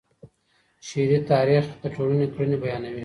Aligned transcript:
شعري 0.87 1.17
تاریخ 1.31 1.65
د 1.81 1.83
ټولني 1.95 2.27
کړنې 2.33 2.57
بیانوي. 2.63 2.99